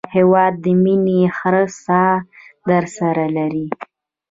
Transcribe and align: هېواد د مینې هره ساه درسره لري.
هېواد 0.15 0.53
د 0.63 0.65
مینې 0.83 1.19
هره 1.37 1.65
ساه 1.83 2.15
درسره 2.69 3.25
لري. 3.37 3.67